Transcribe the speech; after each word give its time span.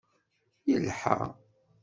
Yelḥa. 0.69 1.17